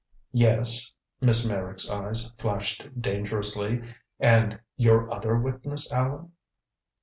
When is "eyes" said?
1.87-2.33